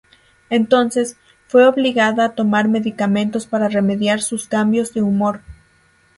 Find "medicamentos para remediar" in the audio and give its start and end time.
2.67-4.19